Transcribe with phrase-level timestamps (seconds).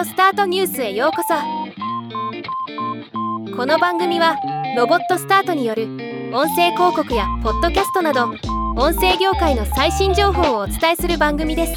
[0.00, 1.34] オスタートニュースへようこそ。
[3.54, 4.34] この番組は
[4.74, 5.88] ロボットスタートによる
[6.32, 8.30] 音声広告やポッドキャストなど
[8.78, 11.74] 音声業界の最新情報をお伝えする番組です。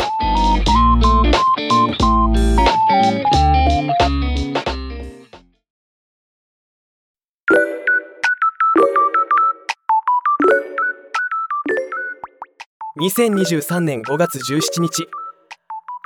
[13.01, 15.09] 2023年5月17日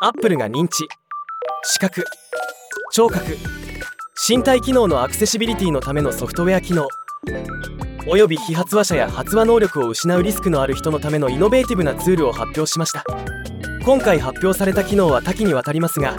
[0.01, 0.87] アップルが認知。
[1.69, 2.05] 視覚
[2.93, 3.37] 聴覚
[4.27, 6.87] 身体機能のアクセシビリティのためのソフトウェア機能
[8.07, 13.03] および非発話者や発話能力を失うリスクのある人のためのイノベーティブなツールを発表しました。
[13.83, 16.15] 今回発表された機能は多岐にわたりますが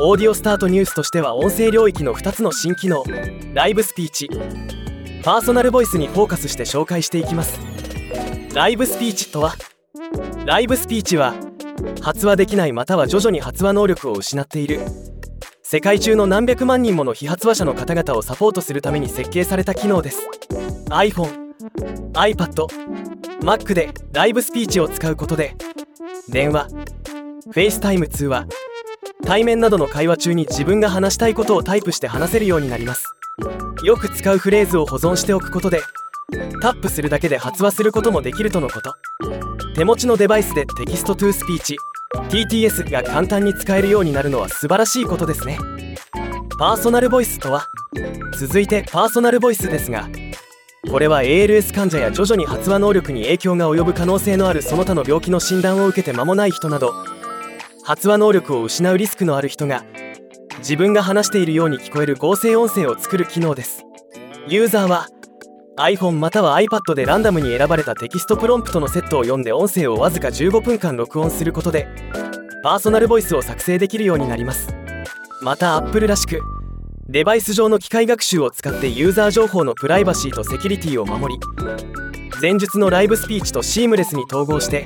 [0.00, 3.04] オーディオスタートニュースとしては音声領域の2つの新機能
[3.54, 4.28] ライブスピーチ
[5.22, 7.60] パーソナルボイスにフォーカスして紹介していきます。
[8.52, 9.54] ライブスピーチとは
[10.44, 11.34] ライブスピーチは
[12.00, 14.80] 発話できないまたは徐々に発話能力を失っている。
[15.62, 20.26] 世界中の何百万人もの非発話者の方々をサポートするために設計された機能です。
[20.88, 21.52] iPhone、
[22.14, 22.66] iPad、
[23.42, 25.54] Mac でライブスピーチを使うことで
[26.30, 26.68] 電話、
[27.52, 28.46] FaceTime 通話
[29.24, 33.04] 対面などの会話中に自分が話したいことをタイプして話せるようになります。
[33.84, 35.82] よく使うフレーズを保存しておくことで
[36.60, 38.94] タップするだけで発話することもできるとのこと。
[39.74, 41.76] 手持ちのデバイスで Text to Speech。
[42.30, 45.58] TTS が簡単に使えるようになるのは素晴らしいことですね。
[46.58, 47.66] Personal Voice とは？
[48.38, 50.08] 続いて Personal Voice ですが
[50.90, 56.92] これは ALS 患者や徐々に発話能力に影響が及ぶ可能性のあるその他の病気の診断を受けて間もない人など
[57.84, 59.84] 発話能力を失うリスクのある人が
[60.58, 63.84] 自分が話しているように聞こえる合成音声を作る機能です。
[64.48, 65.08] ユーザーは
[65.78, 71.86] iPhone または iPad でランダムに選ばれたテキストプロンプトのセットを読んで音声をわずか15分間録音することで
[72.64, 74.74] Personal Voice を作成できるようになります。
[75.40, 76.40] また Apple らしく
[77.08, 81.40] デバイス上の機械学習を使ってユーザー情報のプライバシーとセキュリティを守り
[82.42, 84.84] 前述の Live Speech とシームレスに統合して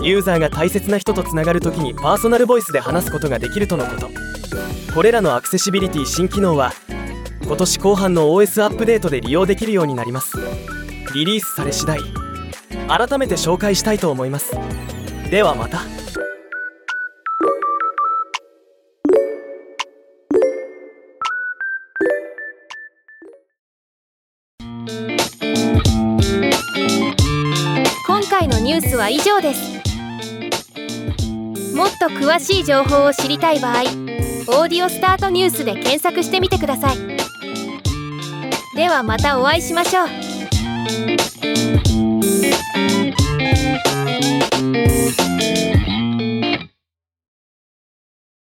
[0.00, 4.08] ユーザーが大切な人とつながる時にパーソナルボイスで話すことができるとのこと。
[4.94, 6.72] これらのアクセシビリティ新機能は
[7.48, 10.36] 今年後半の OS アップデートで利用できるようになります。
[11.14, 11.98] リリースされ次第。
[12.86, 14.52] 改めて紹介したいと思います。
[15.30, 15.80] ではまた。
[28.06, 29.78] 今回のニュースは以上です。
[31.74, 33.80] もっと詳しい情報を知りたい場合
[34.50, 37.17] 「オーディオスタートニュース」で検索してみてください。
[38.78, 41.57] ではまたお会いしましょう。